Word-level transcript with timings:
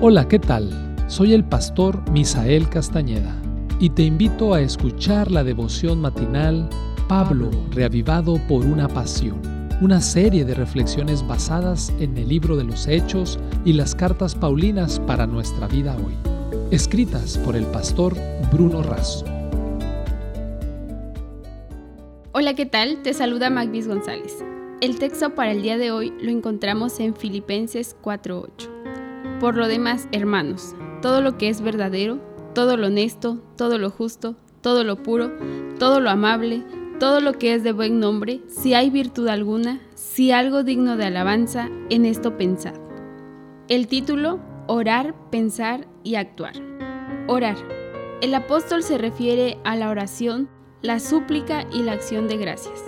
Hola, 0.00 0.28
¿qué 0.28 0.38
tal? 0.38 0.70
Soy 1.06 1.32
el 1.32 1.44
pastor 1.44 2.10
Misael 2.10 2.68
Castañeda 2.68 3.34
y 3.78 3.90
te 3.90 4.02
invito 4.02 4.52
a 4.52 4.60
escuchar 4.60 5.30
la 5.30 5.44
devoción 5.44 6.00
matinal 6.00 6.68
Pablo, 7.08 7.50
reavivado 7.70 8.38
por 8.48 8.66
una 8.66 8.88
pasión, 8.88 9.40
una 9.80 10.00
serie 10.00 10.44
de 10.44 10.54
reflexiones 10.54 11.26
basadas 11.26 11.92
en 12.00 12.18
el 12.18 12.28
libro 12.28 12.56
de 12.56 12.64
los 12.64 12.86
Hechos 12.86 13.38
y 13.64 13.72
las 13.72 13.94
cartas 13.94 14.34
Paulinas 14.34 15.00
para 15.00 15.26
nuestra 15.26 15.68
vida 15.68 15.96
hoy, 15.96 16.14
escritas 16.70 17.38
por 17.38 17.56
el 17.56 17.64
pastor 17.66 18.14
Bruno 18.52 18.82
Razo. 18.82 19.24
Hola, 22.32 22.54
¿qué 22.54 22.66
tal? 22.66 23.00
Te 23.02 23.14
saluda 23.14 23.48
Magvis 23.48 23.88
González. 23.88 24.44
El 24.80 24.98
texto 24.98 25.34
para 25.34 25.52
el 25.52 25.62
día 25.62 25.78
de 25.78 25.92
hoy 25.92 26.12
lo 26.20 26.30
encontramos 26.30 27.00
en 27.00 27.14
Filipenses 27.14 27.96
4.8. 28.02 28.83
Por 29.44 29.56
lo 29.56 29.68
demás, 29.68 30.08
hermanos, 30.10 30.74
todo 31.02 31.20
lo 31.20 31.36
que 31.36 31.50
es 31.50 31.60
verdadero, 31.60 32.18
todo 32.54 32.78
lo 32.78 32.86
honesto, 32.86 33.42
todo 33.58 33.76
lo 33.76 33.90
justo, 33.90 34.36
todo 34.62 34.84
lo 34.84 35.02
puro, 35.02 35.32
todo 35.78 36.00
lo 36.00 36.08
amable, 36.08 36.64
todo 36.98 37.20
lo 37.20 37.34
que 37.34 37.52
es 37.52 37.62
de 37.62 37.72
buen 37.72 38.00
nombre, 38.00 38.40
si 38.48 38.72
hay 38.72 38.88
virtud 38.88 39.28
alguna, 39.28 39.82
si 39.94 40.30
algo 40.30 40.62
digno 40.62 40.96
de 40.96 41.04
alabanza, 41.04 41.68
en 41.90 42.06
esto 42.06 42.38
pensad. 42.38 42.72
El 43.68 43.86
título, 43.86 44.40
Orar, 44.66 45.14
Pensar 45.30 45.88
y 46.04 46.14
Actuar. 46.14 46.54
Orar. 47.28 47.58
El 48.22 48.34
apóstol 48.34 48.82
se 48.82 48.96
refiere 48.96 49.58
a 49.62 49.76
la 49.76 49.90
oración, 49.90 50.48
la 50.80 51.00
súplica 51.00 51.66
y 51.70 51.82
la 51.82 51.92
acción 51.92 52.28
de 52.28 52.38
gracias. 52.38 52.82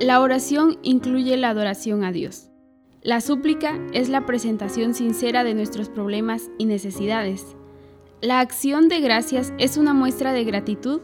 La 0.00 0.20
oración 0.20 0.78
incluye 0.82 1.36
la 1.36 1.50
adoración 1.50 2.02
a 2.02 2.10
Dios. 2.10 2.51
La 3.04 3.20
súplica 3.20 3.80
es 3.92 4.08
la 4.08 4.26
presentación 4.26 4.94
sincera 4.94 5.42
de 5.42 5.54
nuestros 5.54 5.88
problemas 5.88 6.50
y 6.56 6.66
necesidades. 6.66 7.56
La 8.20 8.38
acción 8.38 8.86
de 8.86 9.00
gracias 9.00 9.52
es 9.58 9.76
una 9.76 9.92
muestra 9.92 10.32
de 10.32 10.44
gratitud. 10.44 11.00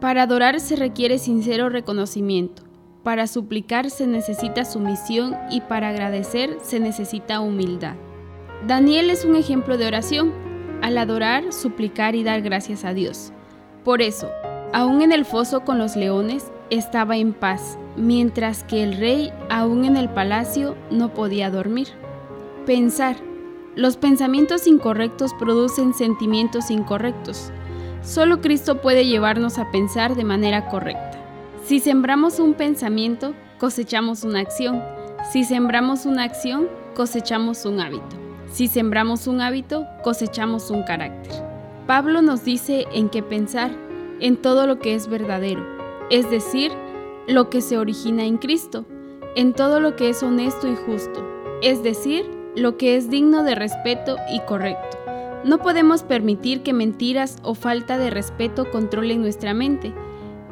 Para 0.00 0.22
adorar 0.22 0.58
se 0.58 0.74
requiere 0.74 1.18
sincero 1.18 1.68
reconocimiento. 1.68 2.62
Para 3.02 3.26
suplicar 3.26 3.90
se 3.90 4.06
necesita 4.06 4.64
sumisión 4.64 5.36
y 5.50 5.60
para 5.60 5.90
agradecer 5.90 6.56
se 6.62 6.80
necesita 6.80 7.40
humildad. 7.40 7.96
Daniel 8.66 9.10
es 9.10 9.26
un 9.26 9.36
ejemplo 9.36 9.76
de 9.76 9.86
oración, 9.86 10.32
al 10.80 10.96
adorar, 10.96 11.52
suplicar 11.52 12.14
y 12.14 12.24
dar 12.24 12.40
gracias 12.40 12.86
a 12.86 12.94
Dios. 12.94 13.34
Por 13.84 14.00
eso, 14.00 14.30
aún 14.72 15.02
en 15.02 15.12
el 15.12 15.26
foso 15.26 15.60
con 15.60 15.76
los 15.76 15.94
leones, 15.94 16.50
estaba 16.70 17.16
en 17.16 17.32
paz, 17.32 17.78
mientras 17.96 18.64
que 18.64 18.82
el 18.82 18.96
rey, 18.96 19.32
aún 19.50 19.84
en 19.84 19.96
el 19.96 20.08
palacio, 20.08 20.76
no 20.90 21.14
podía 21.14 21.50
dormir. 21.50 21.88
Pensar. 22.66 23.16
Los 23.74 23.96
pensamientos 23.96 24.66
incorrectos 24.66 25.32
producen 25.34 25.94
sentimientos 25.94 26.70
incorrectos. 26.70 27.52
Solo 28.02 28.40
Cristo 28.40 28.80
puede 28.80 29.06
llevarnos 29.06 29.58
a 29.58 29.70
pensar 29.70 30.16
de 30.16 30.24
manera 30.24 30.68
correcta. 30.68 31.18
Si 31.64 31.78
sembramos 31.78 32.40
un 32.40 32.54
pensamiento, 32.54 33.34
cosechamos 33.58 34.24
una 34.24 34.40
acción. 34.40 34.82
Si 35.30 35.44
sembramos 35.44 36.06
una 36.06 36.24
acción, 36.24 36.68
cosechamos 36.94 37.64
un 37.66 37.80
hábito. 37.80 38.16
Si 38.50 38.66
sembramos 38.66 39.26
un 39.26 39.40
hábito, 39.40 39.86
cosechamos 40.02 40.70
un 40.70 40.82
carácter. 40.82 41.32
Pablo 41.86 42.22
nos 42.22 42.44
dice 42.44 42.86
en 42.92 43.08
qué 43.08 43.22
pensar, 43.22 43.70
en 44.20 44.36
todo 44.36 44.66
lo 44.66 44.78
que 44.78 44.94
es 44.94 45.08
verdadero, 45.08 45.77
es 46.10 46.30
decir, 46.30 46.72
lo 47.26 47.50
que 47.50 47.60
se 47.60 47.78
origina 47.78 48.24
en 48.24 48.38
Cristo, 48.38 48.84
en 49.36 49.52
todo 49.52 49.80
lo 49.80 49.96
que 49.96 50.08
es 50.08 50.22
honesto 50.22 50.66
y 50.66 50.74
justo, 50.74 51.24
es 51.62 51.82
decir, 51.82 52.24
lo 52.56 52.76
que 52.76 52.96
es 52.96 53.10
digno 53.10 53.42
de 53.42 53.54
respeto 53.54 54.16
y 54.32 54.40
correcto. 54.40 54.96
No 55.44 55.58
podemos 55.58 56.02
permitir 56.02 56.62
que 56.62 56.72
mentiras 56.72 57.36
o 57.42 57.54
falta 57.54 57.98
de 57.98 58.10
respeto 58.10 58.70
controlen 58.70 59.20
nuestra 59.20 59.54
mente. 59.54 59.92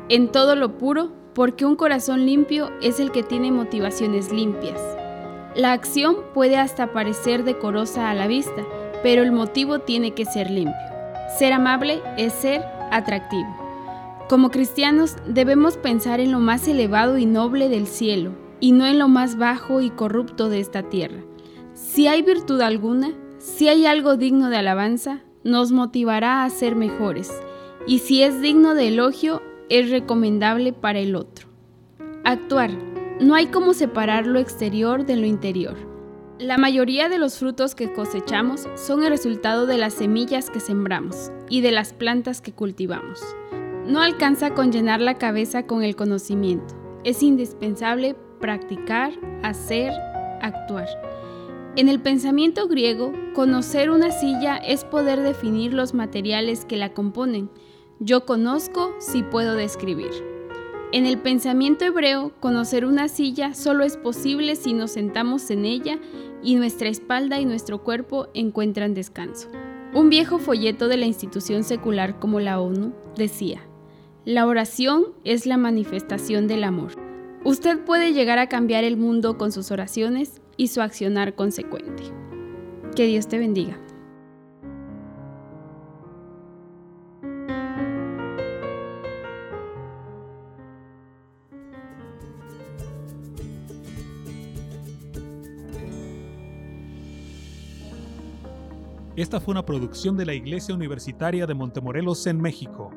En 0.09 0.31
todo 0.31 0.55
lo 0.55 0.79
puro, 0.79 1.11
porque 1.35 1.65
un 1.65 1.75
corazón 1.75 2.25
limpio 2.25 2.71
es 2.81 3.01
el 3.01 3.11
que 3.11 3.23
tiene 3.23 3.51
motivaciones 3.51 4.33
limpias. 4.33 4.81
La 5.57 5.73
acción 5.73 6.17
puede 6.35 6.57
hasta 6.57 6.93
parecer 6.93 7.45
decorosa 7.45 8.11
a 8.11 8.15
la 8.15 8.27
vista, 8.27 8.65
pero 9.03 9.23
el 9.23 9.33
motivo 9.33 9.81
tiene 9.81 10.13
que 10.13 10.25
ser 10.25 10.51
limpio. 10.51 10.75
Ser 11.39 11.53
amable 11.53 12.01
es 12.17 12.33
ser 12.33 12.63
atractivo. 12.91 13.66
Como 14.29 14.51
cristianos 14.51 15.15
debemos 15.29 15.77
pensar 15.77 16.19
en 16.19 16.33
lo 16.33 16.41
más 16.41 16.67
elevado 16.67 17.17
y 17.17 17.27
noble 17.27 17.69
del 17.69 17.87
cielo, 17.87 18.33
y 18.59 18.73
no 18.73 18.85
en 18.85 18.99
lo 18.99 19.07
más 19.07 19.39
bajo 19.39 19.81
y 19.81 19.91
corrupto 19.91 20.49
de 20.49 20.59
esta 20.59 20.83
tierra. 20.83 21.23
Si 21.75 22.09
hay 22.09 22.23
virtud 22.23 22.61
alguna, 22.61 23.13
si 23.39 23.69
hay 23.69 23.87
algo 23.87 24.17
digno 24.17 24.51
de 24.51 24.57
alabanza, 24.57 25.23
nos 25.45 25.71
motivará 25.71 26.43
a 26.43 26.51
ser 26.51 26.75
mejores, 26.75 27.31
y 27.87 28.01
si 28.01 28.25
es 28.25 28.41
digno 28.41 28.75
de 28.75 28.89
elogio, 28.89 29.43
es 29.69 29.91
recomendable 29.91 30.73
para 30.73 30.99
el 30.99 31.15
otro. 31.15 31.47
Actuar. 32.25 32.71
No 33.21 33.35
hay 33.35 33.47
como 33.47 33.73
separar 33.75 34.27
lo 34.27 34.41
exterior 34.41 35.07
de 35.07 35.17
lo 35.17 35.27
interior. 35.27 35.77
La 36.39 36.59
mayoría 36.59 37.09
de 37.09 37.19
los 37.19 37.39
frutos 37.39 37.75
que 37.75 37.93
cosechamos 37.93 38.69
son 38.75 39.05
el 39.05 39.09
resultado 39.09 39.67
de 39.67 39.79
las 39.79 39.95
semillas 39.95 40.51
que 40.51 40.61
sembramos 40.61 41.31
y 41.49 41.63
de 41.63 41.71
las 41.71 41.95
plantas 41.95 42.43
que 42.43 42.53
cultivamos. 42.53 43.23
No 43.87 44.01
alcanza 44.01 44.53
con 44.53 44.73
llenar 44.73 45.01
la 45.01 45.15
cabeza 45.15 45.65
con 45.65 45.85
el 45.85 45.95
conocimiento. 45.95 46.75
Es 47.05 47.23
indispensable 47.23 48.17
practicar, 48.41 49.13
hacer, 49.45 49.93
actuar. 50.43 50.89
En 51.77 51.89
el 51.89 52.01
pensamiento 52.01 52.67
griego, 52.67 53.13
conocer 53.33 53.91
una 53.91 54.11
silla 54.11 54.57
es 54.57 54.85
poder 54.85 55.21
definir 55.21 55.73
los 55.73 55.95
materiales 55.95 56.65
que 56.65 56.77
la 56.77 56.95
componen. 56.95 57.49
Yo 58.01 58.27
conozco 58.27 58.93
si 58.99 59.23
puedo 59.23 59.55
describir. 59.55 60.11
En 60.91 61.07
el 61.07 61.19
pensamiento 61.19 61.85
hebreo, 61.85 62.33
conocer 62.41 62.87
una 62.87 63.07
silla 63.07 63.55
solo 63.55 63.85
es 63.85 63.97
posible 63.97 64.57
si 64.57 64.73
nos 64.73 64.91
sentamos 64.91 65.49
en 65.51 65.65
ella 65.65 65.99
y 66.43 66.57
nuestra 66.57 66.89
espalda 66.89 67.39
y 67.39 67.45
nuestro 67.45 67.85
cuerpo 67.85 68.27
encuentran 68.35 68.95
descanso. 68.95 69.49
Un 69.95 70.11
viejo 70.11 70.39
folleto 70.39 70.89
de 70.89 70.97
la 70.97 71.07
institución 71.07 71.63
secular 71.63 72.19
como 72.19 72.41
la 72.41 72.61
ONU 72.61 72.93
decía, 73.17 73.63
la 74.27 74.45
oración 74.45 75.05
es 75.23 75.47
la 75.47 75.57
manifestación 75.57 76.49
del 76.49 76.65
amor. 76.65 76.95
Usted 77.45 77.85
puede 77.85 78.13
llegar 78.13 78.41
a 78.41 78.49
cambiar 78.49 78.83
el 78.83 78.97
mundo 78.97 79.39
con 79.39 79.53
sus 79.53 79.71
oraciones 79.71 80.43
y 80.57 80.67
su 80.67 80.83
accionar 80.83 81.37
consecuente. 81.37 82.03
Que 82.97 83.07
Dios 83.07 83.29
te 83.29 83.39
bendiga. 83.39 83.79
Esta 99.15 99.39
fue 99.39 99.53
una 99.53 99.65
producción 99.65 100.17
de 100.17 100.27
la 100.27 100.35
Iglesia 100.35 100.75
Universitaria 100.75 101.47
de 101.47 101.55
Montemorelos 101.55 102.27
en 102.27 102.41
México. 102.41 102.91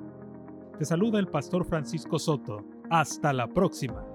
Te 0.80 0.86
saluda 0.86 1.20
el 1.20 1.28
pastor 1.28 1.66
Francisco 1.66 2.18
Soto. 2.18 2.64
Hasta 2.90 3.34
la 3.34 3.48
próxima. 3.48 4.09